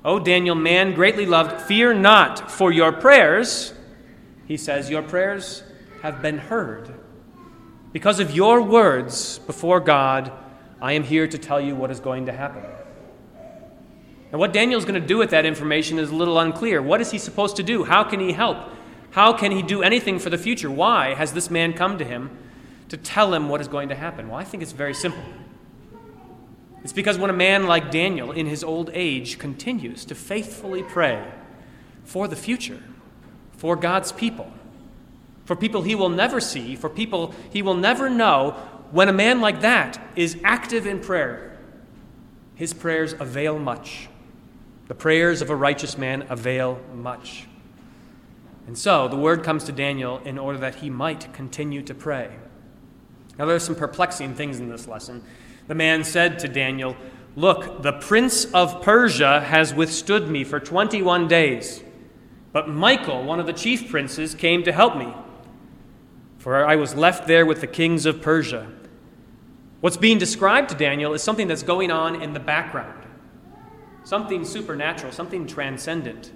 O 0.05 0.21
Daniel, 0.21 0.55
man 0.55 0.95
greatly 0.95 1.27
loved, 1.27 1.61
fear 1.63 1.93
not 1.93 2.53
for 2.53 2.71
your 2.71 2.93
prayers. 2.93 3.75
He 4.53 4.59
says, 4.59 4.91
Your 4.91 5.01
prayers 5.01 5.63
have 6.03 6.21
been 6.21 6.37
heard. 6.37 6.93
Because 7.91 8.21
of 8.21 8.33
your 8.33 8.61
words 8.61 9.39
before 9.39 9.81
God, 9.81 10.31
I 10.79 10.93
am 10.93 11.05
here 11.05 11.27
to 11.27 11.39
tell 11.39 11.59
you 11.59 11.75
what 11.75 11.91
is 11.91 12.01
going 12.01 12.27
to 12.27 12.33
happen. 12.33 12.63
And 14.31 14.39
what 14.39 14.53
Daniel's 14.53 14.85
going 14.85 15.01
to 15.01 15.07
do 15.07 15.17
with 15.17 15.31
that 15.31 15.47
information 15.47 15.99
is 15.99 16.11
a 16.11 16.15
little 16.15 16.39
unclear. 16.39 16.83
What 16.83 17.01
is 17.01 17.11
he 17.11 17.17
supposed 17.17 17.57
to 17.57 17.63
do? 17.63 17.85
How 17.85 18.05
can 18.05 18.21
he 18.21 18.33
help? 18.33 18.59
How 19.13 19.33
can 19.33 19.53
he 19.53 19.63
do 19.63 19.83
anything 19.83 20.19
for 20.19 20.29
the 20.29 20.37
future? 20.37 20.71
Why 20.71 21.15
has 21.15 21.33
this 21.33 21.49
man 21.49 21.73
come 21.73 21.97
to 21.97 22.05
him? 22.05 22.37
to 22.91 22.99
tell 22.99 23.33
him 23.33 23.49
what 23.49 23.59
is 23.63 23.69
going 23.69 23.89
to 23.89 23.95
happen? 23.95 24.29
Well, 24.29 24.37
I 24.37 24.45
think 24.45 24.63
it's 24.63 24.73
very 24.73 24.93
simple. 24.93 25.25
It's 26.85 26.93
because 26.93 27.17
when 27.17 27.31
a 27.31 27.33
man 27.33 27.67
like 27.67 27.91
Daniel, 27.91 28.33
in 28.33 28.45
his 28.45 28.63
old 28.63 28.91
age, 28.93 29.39
continues 29.39 30.05
to 30.05 30.15
faithfully 30.15 30.83
pray 30.83 31.27
for 32.05 32.29
the 32.29 32.37
future, 32.37 32.83
for 33.63 33.77
God's 33.77 34.11
people, 34.11 34.53
for 35.45 35.55
people 35.55 35.83
he 35.83 35.95
will 35.95 36.09
never 36.09 36.41
see, 36.41 36.75
for 36.75 36.89
people 36.89 37.33
he 37.53 37.63
will 37.63 37.77
never 37.77 38.11
know, 38.11 38.57
when 38.91 39.09
a 39.09 39.13
man 39.13 39.41
like 39.41 39.61
that 39.61 40.05
is 40.17 40.37
active 40.43 40.85
in 40.85 40.99
prayer, 40.99 41.57
his 42.57 42.75
prayers 42.75 43.13
avail 43.13 43.61
much. 43.61 44.09
The 44.89 44.97
prayers 44.97 45.43
of 45.43 45.49
a 45.49 45.55
righteous 45.55 45.97
man 45.97 46.27
avail 46.29 46.81
much. 46.93 47.47
And 48.67 48.77
so 48.77 49.07
the 49.07 49.15
word 49.15 49.45
comes 49.45 49.63
to 49.65 49.73
Daniel 49.73 50.19
in 50.25 50.39
order 50.39 50.59
that 50.59 50.75
he 50.75 50.91
might 50.91 51.33
continue 51.33 51.83
to 51.83 51.95
pray. 51.95 52.35
Now, 53.39 53.47
there 53.47 53.55
are 53.55 53.61
some 53.61 53.77
perplexing 53.77 54.35
things 54.35 54.59
in 54.59 54.71
this 54.71 54.89
lesson. 54.89 55.23
The 55.69 55.77
man 55.77 56.03
said 56.03 56.41
to 56.41 56.49
Daniel, 56.49 56.97
Look, 57.37 57.85
the 57.85 57.93
prince 57.93 58.45
of 58.47 58.83
Persia 58.83 59.41
has 59.41 59.73
withstood 59.73 60.29
me 60.29 60.43
for 60.43 60.59
21 60.59 61.29
days. 61.29 61.85
But 62.53 62.69
Michael, 62.69 63.25
one 63.25 63.41
of 63.41 63.47
the 63.47 63.53
chief 63.53 63.91
princes, 63.91 64.35
came 64.35 64.63
to 64.65 64.73
help 64.73 64.97
me, 64.97 65.13
for 66.39 66.67
I 66.67 66.77
was 66.77 66.95
left 66.95 67.27
there 67.27 67.47
with 67.47 67.61
the 67.61 67.67
kings 67.67 68.05
of 68.05 68.21
Persia. 68.21 68.71
What's 69.81 69.97
being 69.97 70.19
described 70.19 70.69
to 70.69 70.75
Daniel 70.75 71.15
is 71.15 71.23
something 71.23 71.49
that's 71.49 71.63
going 71.63 71.91
on 71.91 72.21
in 72.21 72.35
the 72.35 72.41
background, 72.41 73.07
something 74.05 74.45
supernatural, 74.45 75.13
something 75.13 75.47
transcendent. 75.47 76.31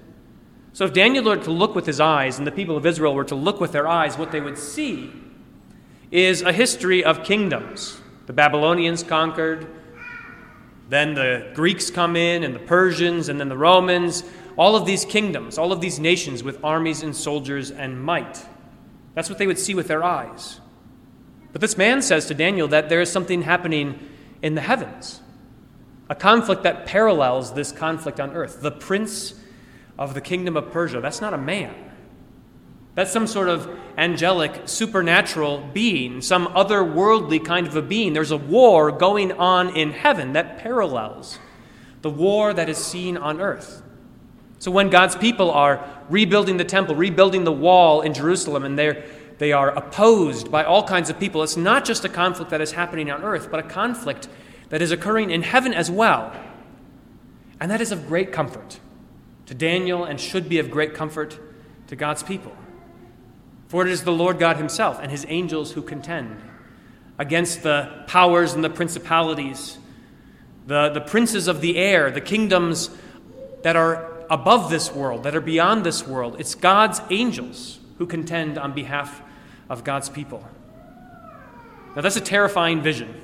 So 0.72 0.84
if 0.84 0.92
Daniel 0.92 1.24
were 1.24 1.36
to 1.36 1.50
look 1.50 1.74
with 1.74 1.86
his 1.86 2.00
eyes 2.00 2.38
and 2.38 2.46
the 2.46 2.52
people 2.52 2.76
of 2.76 2.84
Israel 2.86 3.14
were 3.14 3.24
to 3.24 3.34
look 3.34 3.60
with 3.60 3.72
their 3.72 3.86
eyes, 3.86 4.18
what 4.18 4.32
they 4.32 4.40
would 4.40 4.58
see 4.58 5.12
is 6.10 6.42
a 6.42 6.52
history 6.52 7.04
of 7.04 7.24
kingdoms. 7.24 8.00
The 8.26 8.32
Babylonians 8.32 9.02
conquered, 9.02 9.66
then 10.88 11.14
the 11.14 11.50
Greeks 11.54 11.90
come 11.90 12.16
in, 12.16 12.44
and 12.44 12.54
the 12.54 12.60
Persians, 12.60 13.28
and 13.28 13.40
then 13.40 13.48
the 13.48 13.56
Romans. 13.56 14.22
All 14.56 14.74
of 14.74 14.86
these 14.86 15.04
kingdoms, 15.04 15.58
all 15.58 15.72
of 15.72 15.80
these 15.80 15.98
nations 15.98 16.42
with 16.42 16.64
armies 16.64 17.02
and 17.02 17.14
soldiers 17.14 17.70
and 17.70 18.02
might. 18.02 18.44
That's 19.14 19.28
what 19.28 19.38
they 19.38 19.46
would 19.46 19.58
see 19.58 19.74
with 19.74 19.88
their 19.88 20.02
eyes. 20.02 20.60
But 21.52 21.60
this 21.60 21.76
man 21.76 22.02
says 22.02 22.26
to 22.26 22.34
Daniel 22.34 22.68
that 22.68 22.88
there 22.88 23.00
is 23.00 23.10
something 23.10 23.42
happening 23.42 23.98
in 24.42 24.54
the 24.54 24.60
heavens, 24.60 25.20
a 26.08 26.14
conflict 26.14 26.62
that 26.62 26.86
parallels 26.86 27.54
this 27.54 27.72
conflict 27.72 28.20
on 28.20 28.32
earth. 28.32 28.60
The 28.60 28.70
prince 28.70 29.34
of 29.98 30.14
the 30.14 30.20
kingdom 30.20 30.56
of 30.56 30.70
Persia. 30.70 31.00
That's 31.00 31.20
not 31.20 31.34
a 31.34 31.38
man. 31.38 31.74
That's 32.94 33.12
some 33.12 33.26
sort 33.26 33.48
of 33.48 33.68
angelic, 33.98 34.62
supernatural 34.64 35.68
being, 35.72 36.22
some 36.22 36.46
otherworldly 36.48 37.44
kind 37.44 37.66
of 37.66 37.76
a 37.76 37.82
being. 37.82 38.14
There's 38.14 38.30
a 38.30 38.36
war 38.36 38.90
going 38.90 39.32
on 39.32 39.76
in 39.76 39.92
heaven 39.92 40.32
that 40.32 40.58
parallels 40.58 41.38
the 42.02 42.10
war 42.10 42.54
that 42.54 42.68
is 42.68 42.78
seen 42.78 43.16
on 43.16 43.40
earth. 43.40 43.82
So 44.58 44.70
when 44.70 44.90
God's 44.90 45.16
people 45.16 45.50
are 45.50 45.84
rebuilding 46.08 46.56
the 46.56 46.64
temple, 46.64 46.94
rebuilding 46.94 47.44
the 47.44 47.52
wall 47.52 48.00
in 48.00 48.14
Jerusalem, 48.14 48.64
and 48.64 48.78
they're, 48.78 49.04
they 49.38 49.52
are 49.52 49.70
opposed 49.70 50.50
by 50.50 50.64
all 50.64 50.86
kinds 50.86 51.10
of 51.10 51.18
people, 51.20 51.42
it's 51.42 51.56
not 51.56 51.84
just 51.84 52.04
a 52.04 52.08
conflict 52.08 52.50
that 52.50 52.60
is 52.60 52.72
happening 52.72 53.10
on 53.10 53.22
earth, 53.22 53.50
but 53.50 53.60
a 53.60 53.68
conflict 53.68 54.28
that 54.70 54.82
is 54.82 54.90
occurring 54.90 55.30
in 55.30 55.42
heaven 55.42 55.74
as 55.74 55.90
well. 55.90 56.32
And 57.60 57.70
that 57.70 57.80
is 57.80 57.92
of 57.92 58.06
great 58.06 58.32
comfort 58.32 58.80
to 59.46 59.54
Daniel 59.54 60.04
and 60.04 60.20
should 60.20 60.48
be 60.48 60.58
of 60.58 60.70
great 60.70 60.94
comfort 60.94 61.38
to 61.88 61.96
God's 61.96 62.22
people. 62.22 62.56
For 63.68 63.86
it 63.86 63.90
is 63.90 64.04
the 64.04 64.12
Lord 64.12 64.38
God 64.38 64.56
Himself 64.56 64.98
and 65.00 65.10
His 65.10 65.26
angels 65.28 65.72
who 65.72 65.82
contend 65.82 66.40
against 67.18 67.62
the 67.62 68.04
powers 68.06 68.52
and 68.52 68.62
the 68.62 68.70
principalities, 68.70 69.78
the, 70.66 70.90
the 70.90 71.00
princes 71.00 71.48
of 71.48 71.60
the 71.60 71.76
air, 71.76 72.10
the 72.10 72.20
kingdoms 72.20 72.90
that 73.62 73.76
are 73.76 74.15
above 74.30 74.70
this 74.70 74.92
world, 74.92 75.24
that 75.24 75.34
are 75.34 75.40
beyond 75.40 75.84
this 75.84 76.06
world. 76.06 76.36
It's 76.38 76.54
God's 76.54 77.00
angels 77.10 77.78
who 77.98 78.06
contend 78.06 78.58
on 78.58 78.72
behalf 78.72 79.22
of 79.68 79.84
God's 79.84 80.08
people. 80.08 80.46
Now, 81.94 82.02
that's 82.02 82.16
a 82.16 82.20
terrifying 82.20 82.82
vision. 82.82 83.14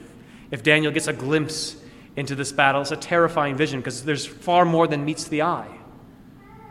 If 0.50 0.62
Daniel 0.62 0.92
gets 0.92 1.06
a 1.06 1.12
glimpse 1.12 1.76
into 2.16 2.34
this 2.34 2.52
battle, 2.52 2.80
it's 2.80 2.90
a 2.90 2.96
terrifying 2.96 3.56
vision 3.56 3.80
because 3.80 4.04
there's 4.04 4.26
far 4.26 4.64
more 4.64 4.86
than 4.86 5.04
meets 5.04 5.24
the 5.24 5.42
eye. 5.42 5.78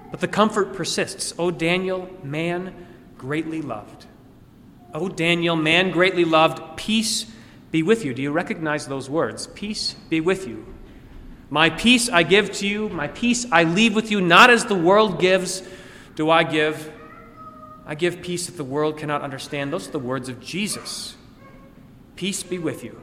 But 0.09 0.19
the 0.19 0.27
comfort 0.27 0.73
persists. 0.73 1.33
O 1.39 1.51
Daniel, 1.51 2.09
man 2.23 2.88
greatly 3.17 3.61
loved. 3.61 4.05
O 4.93 5.07
Daniel, 5.07 5.55
man 5.55 5.91
greatly 5.91 6.25
loved, 6.25 6.75
peace 6.75 7.25
be 7.71 7.81
with 7.81 8.03
you. 8.03 8.13
Do 8.13 8.21
you 8.21 8.31
recognize 8.31 8.88
those 8.88 9.09
words? 9.09 9.47
Peace 9.47 9.93
be 10.09 10.19
with 10.19 10.47
you. 10.47 10.65
My 11.51 11.70
peace 11.70 12.08
I 12.10 12.24
give 12.24 12.53
to 12.53 12.67
you, 12.67 12.88
my 12.88 13.10
peace 13.10 13.46
I 13.51 13.65
leave 13.65 13.93
with 13.93 14.10
you, 14.10 14.22
not 14.22 14.50
as 14.50 14.63
the 14.65 14.74
world 14.74 15.20
gives, 15.20 15.62
do 16.15 16.29
I 16.29 16.43
give. 16.43 16.89
I 17.86 17.93
give 17.93 18.22
peace 18.22 18.46
that 18.46 18.55
the 18.55 18.63
world 18.63 18.98
cannot 18.98 19.22
understand. 19.22 19.74
Those 19.74 19.89
are 19.89 19.91
the 19.91 20.00
words 20.00 20.29
of 20.29 20.39
Jesus. 20.39 21.17
Peace 22.15 22.41
be 22.41 22.58
with 22.58 22.86
you. 22.86 23.01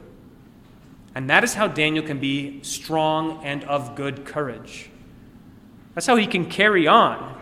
And 1.13 1.29
that 1.29 1.43
is 1.43 1.53
how 1.53 1.67
Daniel 1.67 2.03
can 2.03 2.19
be 2.19 2.63
strong 2.63 3.43
and 3.43 3.63
of 3.65 3.95
good 3.95 4.25
courage. 4.25 4.89
That's 5.93 6.07
how 6.07 6.15
he 6.15 6.25
can 6.25 6.49
carry 6.49 6.87
on 6.87 7.39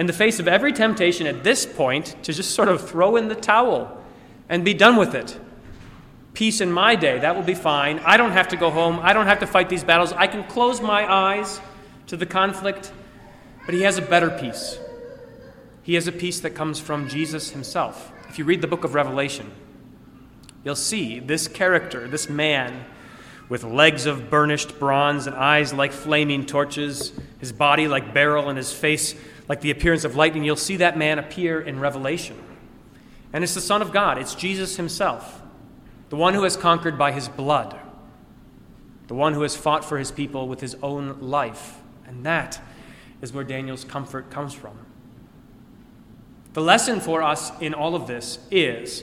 in 0.00 0.06
the 0.06 0.12
face 0.12 0.40
of 0.40 0.48
every 0.48 0.72
temptation 0.72 1.28
at 1.28 1.44
this 1.44 1.64
point 1.64 2.16
to 2.24 2.32
just 2.32 2.56
sort 2.56 2.68
of 2.68 2.88
throw 2.88 3.14
in 3.14 3.28
the 3.28 3.36
towel 3.36 4.02
and 4.48 4.64
be 4.64 4.74
done 4.74 4.96
with 4.96 5.14
it. 5.14 5.38
Peace 6.34 6.60
in 6.60 6.70
my 6.70 6.96
day, 6.96 7.20
that 7.20 7.36
will 7.36 7.42
be 7.42 7.54
fine. 7.54 8.00
I 8.00 8.16
don't 8.16 8.32
have 8.32 8.48
to 8.48 8.56
go 8.56 8.70
home. 8.70 8.98
I 9.00 9.12
don't 9.12 9.26
have 9.26 9.38
to 9.40 9.46
fight 9.46 9.68
these 9.68 9.84
battles. 9.84 10.12
I 10.12 10.26
can 10.26 10.44
close 10.44 10.80
my 10.80 11.10
eyes 11.10 11.60
to 12.08 12.16
the 12.16 12.26
conflict. 12.26 12.92
But 13.66 13.74
he 13.74 13.82
has 13.82 13.96
a 13.96 14.02
better 14.02 14.30
peace. 14.30 14.78
He 15.82 15.94
has 15.94 16.06
a 16.06 16.12
peace 16.12 16.40
that 16.40 16.50
comes 16.50 16.78
from 16.78 17.08
Jesus 17.08 17.50
himself. 17.50 18.12
If 18.28 18.38
you 18.38 18.44
read 18.44 18.60
the 18.60 18.66
book 18.66 18.84
of 18.84 18.94
Revelation, 18.94 19.50
you'll 20.64 20.76
see 20.76 21.20
this 21.20 21.46
character, 21.46 22.08
this 22.08 22.28
man, 22.28 22.84
with 23.48 23.62
legs 23.62 24.06
of 24.06 24.30
burnished 24.30 24.78
bronze 24.78 25.26
and 25.26 25.36
eyes 25.36 25.72
like 25.72 25.92
flaming 25.92 26.46
torches, 26.46 27.12
his 27.38 27.52
body 27.52 27.86
like 27.86 28.12
beryl, 28.12 28.48
and 28.48 28.56
his 28.56 28.72
face 28.72 29.14
like 29.48 29.60
the 29.60 29.70
appearance 29.70 30.04
of 30.04 30.16
lightning. 30.16 30.44
You'll 30.44 30.56
see 30.56 30.76
that 30.76 30.98
man 30.98 31.18
appear 31.18 31.60
in 31.60 31.78
Revelation. 31.78 32.36
And 33.32 33.44
it's 33.44 33.54
the 33.54 33.60
Son 33.60 33.82
of 33.82 33.92
God, 33.92 34.18
it's 34.18 34.34
Jesus 34.34 34.76
himself, 34.76 35.42
the 36.10 36.16
one 36.16 36.34
who 36.34 36.42
has 36.44 36.56
conquered 36.56 36.98
by 36.98 37.12
his 37.12 37.28
blood, 37.28 37.78
the 39.08 39.14
one 39.14 39.34
who 39.34 39.42
has 39.42 39.56
fought 39.56 39.84
for 39.84 39.98
his 39.98 40.10
people 40.10 40.48
with 40.48 40.60
his 40.60 40.76
own 40.82 41.20
life. 41.20 41.80
And 42.06 42.24
that 42.24 42.60
is 43.20 43.32
where 43.32 43.44
Daniel's 43.44 43.84
comfort 43.84 44.30
comes 44.30 44.54
from. 44.54 44.78
The 46.52 46.62
lesson 46.62 47.00
for 47.00 47.22
us 47.22 47.50
in 47.60 47.74
all 47.74 47.94
of 47.94 48.06
this 48.06 48.38
is 48.50 49.02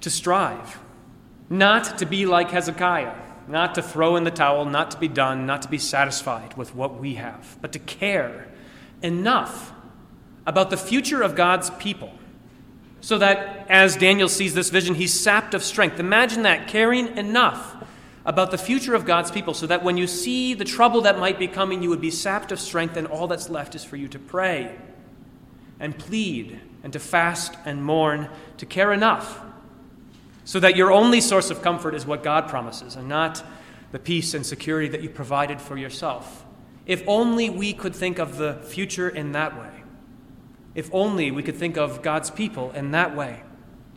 to 0.00 0.10
strive, 0.10 0.78
not 1.48 1.98
to 1.98 2.06
be 2.06 2.26
like 2.26 2.50
Hezekiah. 2.50 3.14
Not 3.46 3.74
to 3.74 3.82
throw 3.82 4.16
in 4.16 4.24
the 4.24 4.30
towel, 4.30 4.64
not 4.64 4.90
to 4.92 4.98
be 4.98 5.08
done, 5.08 5.44
not 5.44 5.62
to 5.62 5.68
be 5.68 5.78
satisfied 5.78 6.56
with 6.56 6.74
what 6.74 6.98
we 6.98 7.16
have, 7.16 7.58
but 7.60 7.72
to 7.72 7.78
care 7.78 8.48
enough 9.02 9.72
about 10.46 10.70
the 10.70 10.76
future 10.76 11.22
of 11.22 11.34
God's 11.34 11.70
people 11.70 12.12
so 13.04 13.18
that 13.18 13.66
as 13.68 13.96
Daniel 13.96 14.30
sees 14.30 14.54
this 14.54 14.70
vision, 14.70 14.94
he's 14.94 15.12
sapped 15.12 15.52
of 15.52 15.62
strength. 15.62 16.00
Imagine 16.00 16.44
that, 16.44 16.68
caring 16.68 17.18
enough 17.18 17.76
about 18.24 18.50
the 18.50 18.56
future 18.56 18.94
of 18.94 19.04
God's 19.04 19.30
people 19.30 19.52
so 19.52 19.66
that 19.66 19.84
when 19.84 19.98
you 19.98 20.06
see 20.06 20.54
the 20.54 20.64
trouble 20.64 21.02
that 21.02 21.18
might 21.18 21.38
be 21.38 21.46
coming, 21.46 21.82
you 21.82 21.90
would 21.90 22.00
be 22.00 22.10
sapped 22.10 22.50
of 22.50 22.58
strength, 22.58 22.96
and 22.96 23.06
all 23.06 23.26
that's 23.26 23.50
left 23.50 23.74
is 23.74 23.84
for 23.84 23.96
you 23.96 24.08
to 24.08 24.18
pray 24.18 24.74
and 25.78 25.98
plead 25.98 26.58
and 26.82 26.94
to 26.94 26.98
fast 26.98 27.54
and 27.66 27.84
mourn, 27.84 28.30
to 28.56 28.64
care 28.64 28.90
enough 28.90 29.38
so 30.46 30.58
that 30.60 30.74
your 30.74 30.90
only 30.90 31.20
source 31.20 31.50
of 31.50 31.60
comfort 31.60 31.94
is 31.94 32.06
what 32.06 32.22
God 32.22 32.48
promises 32.48 32.96
and 32.96 33.06
not 33.06 33.44
the 33.92 33.98
peace 33.98 34.32
and 34.32 34.46
security 34.46 34.88
that 34.88 35.02
you 35.02 35.10
provided 35.10 35.60
for 35.60 35.76
yourself. 35.76 36.46
If 36.86 37.02
only 37.06 37.50
we 37.50 37.74
could 37.74 37.94
think 37.94 38.18
of 38.18 38.38
the 38.38 38.54
future 38.64 39.10
in 39.10 39.32
that 39.32 39.60
way. 39.60 39.83
If 40.74 40.90
only 40.92 41.30
we 41.30 41.42
could 41.42 41.56
think 41.56 41.76
of 41.76 42.02
God's 42.02 42.30
people 42.30 42.72
in 42.72 42.90
that 42.92 43.16
way. 43.16 43.42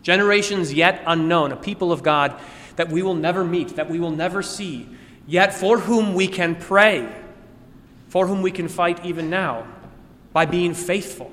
Generations 0.03 0.73
yet 0.73 1.01
unknown, 1.05 1.51
a 1.51 1.55
people 1.55 1.91
of 1.91 2.03
God 2.03 2.39
that 2.75 2.89
we 2.89 3.01
will 3.01 3.15
never 3.15 3.43
meet, 3.43 3.75
that 3.75 3.89
we 3.89 3.99
will 3.99 4.11
never 4.11 4.41
see, 4.41 4.87
yet 5.25 5.53
for 5.53 5.79
whom 5.79 6.13
we 6.13 6.27
can 6.27 6.55
pray, 6.55 7.11
for 8.07 8.27
whom 8.27 8.41
we 8.41 8.51
can 8.51 8.67
fight 8.67 9.03
even 9.05 9.29
now, 9.29 9.67
by 10.31 10.45
being 10.45 10.73
faithful, 10.73 11.31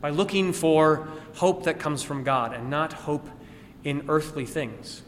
by 0.00 0.10
looking 0.10 0.52
for 0.52 1.08
hope 1.36 1.64
that 1.64 1.78
comes 1.78 2.02
from 2.02 2.24
God 2.24 2.52
and 2.52 2.68
not 2.68 2.92
hope 2.92 3.28
in 3.84 4.04
earthly 4.08 4.44
things. 4.44 5.02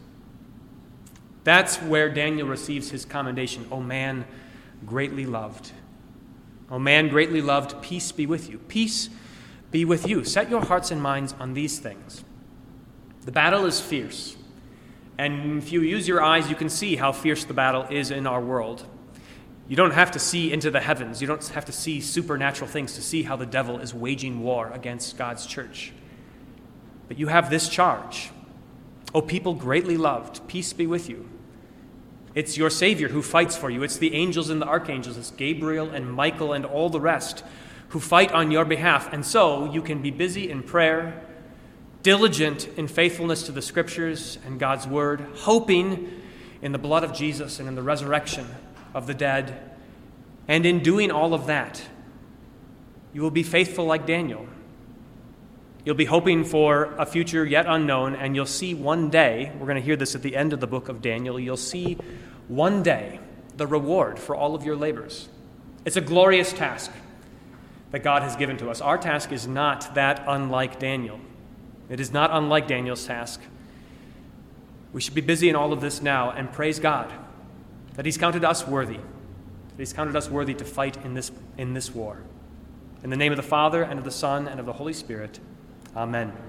That's 1.42 1.76
where 1.76 2.08
Daniel 2.08 2.48
receives 2.48 2.90
his 2.90 3.04
commendation. 3.04 3.66
O 3.70 3.80
man 3.80 4.24
greatly 4.86 5.26
loved. 5.26 5.72
O 6.70 6.78
man 6.78 7.08
greatly 7.08 7.42
loved, 7.42 7.82
peace 7.82 8.10
be 8.12 8.24
with 8.24 8.48
you. 8.48 8.58
Peace 8.58 9.10
be 9.74 9.84
with 9.84 10.06
you. 10.06 10.22
Set 10.22 10.48
your 10.48 10.64
hearts 10.64 10.92
and 10.92 11.02
minds 11.02 11.34
on 11.40 11.52
these 11.52 11.80
things. 11.80 12.24
The 13.24 13.32
battle 13.32 13.66
is 13.66 13.80
fierce. 13.80 14.36
And 15.18 15.60
if 15.60 15.72
you 15.72 15.80
use 15.80 16.06
your 16.06 16.22
eyes, 16.22 16.48
you 16.48 16.54
can 16.54 16.68
see 16.68 16.94
how 16.94 17.10
fierce 17.10 17.42
the 17.44 17.54
battle 17.54 17.84
is 17.90 18.12
in 18.12 18.24
our 18.24 18.40
world. 18.40 18.86
You 19.66 19.74
don't 19.74 19.90
have 19.90 20.12
to 20.12 20.20
see 20.20 20.52
into 20.52 20.70
the 20.70 20.78
heavens. 20.78 21.20
You 21.20 21.26
don't 21.26 21.44
have 21.48 21.64
to 21.64 21.72
see 21.72 22.00
supernatural 22.00 22.70
things 22.70 22.94
to 22.94 23.02
see 23.02 23.24
how 23.24 23.34
the 23.34 23.46
devil 23.46 23.80
is 23.80 23.92
waging 23.92 24.44
war 24.44 24.70
against 24.72 25.18
God's 25.18 25.44
church. 25.44 25.92
But 27.08 27.18
you 27.18 27.26
have 27.26 27.50
this 27.50 27.68
charge. 27.68 28.30
O 29.12 29.22
people 29.22 29.54
greatly 29.54 29.96
loved, 29.96 30.46
peace 30.46 30.72
be 30.72 30.86
with 30.86 31.08
you. 31.08 31.28
It's 32.36 32.56
your 32.56 32.70
Savior 32.70 33.08
who 33.08 33.22
fights 33.22 33.56
for 33.56 33.70
you. 33.70 33.82
It's 33.82 33.96
the 33.96 34.14
angels 34.14 34.50
and 34.50 34.62
the 34.62 34.66
archangels. 34.66 35.16
It's 35.16 35.32
Gabriel 35.32 35.90
and 35.90 36.12
Michael 36.12 36.52
and 36.52 36.64
all 36.64 36.90
the 36.90 37.00
rest 37.00 37.42
who 37.88 38.00
fight 38.00 38.32
on 38.32 38.50
your 38.50 38.64
behalf. 38.64 39.12
And 39.12 39.24
so 39.24 39.72
you 39.72 39.82
can 39.82 40.02
be 40.02 40.10
busy 40.10 40.50
in 40.50 40.62
prayer, 40.62 41.22
diligent 42.02 42.68
in 42.76 42.88
faithfulness 42.88 43.44
to 43.44 43.52
the 43.52 43.62
Scriptures 43.62 44.38
and 44.46 44.58
God's 44.58 44.86
Word, 44.86 45.26
hoping 45.36 46.22
in 46.62 46.72
the 46.72 46.78
blood 46.78 47.04
of 47.04 47.12
Jesus 47.12 47.60
and 47.60 47.68
in 47.68 47.74
the 47.74 47.82
resurrection 47.82 48.46
of 48.94 49.06
the 49.06 49.14
dead. 49.14 49.70
And 50.48 50.66
in 50.66 50.82
doing 50.82 51.10
all 51.10 51.34
of 51.34 51.46
that, 51.46 51.82
you 53.12 53.22
will 53.22 53.30
be 53.30 53.42
faithful 53.42 53.84
like 53.86 54.06
Daniel. 54.06 54.46
You'll 55.84 55.94
be 55.94 56.06
hoping 56.06 56.44
for 56.44 56.94
a 56.98 57.04
future 57.04 57.44
yet 57.44 57.66
unknown, 57.68 58.16
and 58.16 58.34
you'll 58.34 58.46
see 58.46 58.74
one 58.74 59.10
day, 59.10 59.52
we're 59.58 59.66
going 59.66 59.76
to 59.76 59.82
hear 59.82 59.96
this 59.96 60.14
at 60.14 60.22
the 60.22 60.34
end 60.34 60.52
of 60.52 60.60
the 60.60 60.66
book 60.66 60.88
of 60.88 61.02
Daniel, 61.02 61.38
you'll 61.38 61.56
see 61.58 61.98
one 62.48 62.82
day 62.82 63.20
the 63.56 63.66
reward 63.66 64.18
for 64.18 64.34
all 64.34 64.54
of 64.54 64.64
your 64.64 64.76
labors. 64.76 65.28
It's 65.84 65.96
a 65.96 66.00
glorious 66.00 66.52
task 66.52 66.90
that 67.94 68.02
God 68.02 68.22
has 68.22 68.34
given 68.34 68.56
to 68.56 68.70
us. 68.70 68.80
Our 68.80 68.98
task 68.98 69.30
is 69.30 69.46
not 69.46 69.94
that 69.94 70.24
unlike 70.26 70.80
Daniel. 70.80 71.20
It 71.88 72.00
is 72.00 72.10
not 72.12 72.30
unlike 72.32 72.66
Daniel's 72.66 73.06
task. 73.06 73.40
We 74.92 75.00
should 75.00 75.14
be 75.14 75.20
busy 75.20 75.48
in 75.48 75.54
all 75.54 75.72
of 75.72 75.80
this 75.80 76.02
now 76.02 76.32
and 76.32 76.52
praise 76.52 76.80
God 76.80 77.12
that 77.94 78.04
He's 78.04 78.18
counted 78.18 78.44
us 78.44 78.66
worthy, 78.66 78.96
that 78.96 79.78
He's 79.78 79.92
counted 79.92 80.16
us 80.16 80.28
worthy 80.28 80.54
to 80.54 80.64
fight 80.64 80.96
in 81.04 81.14
this, 81.14 81.30
in 81.56 81.74
this 81.74 81.94
war. 81.94 82.18
In 83.04 83.10
the 83.10 83.16
name 83.16 83.30
of 83.30 83.36
the 83.36 83.44
Father, 83.44 83.84
and 83.84 84.00
of 84.00 84.04
the 84.04 84.10
Son, 84.10 84.48
and 84.48 84.58
of 84.58 84.66
the 84.66 84.72
Holy 84.72 84.92
Spirit, 84.92 85.38
Amen. 85.94 86.32